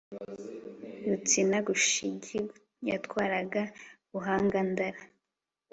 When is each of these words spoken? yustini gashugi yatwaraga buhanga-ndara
yustini 1.07 1.57
gashugi 1.67 2.39
yatwaraga 2.89 3.61
buhanga-ndara 4.11 5.01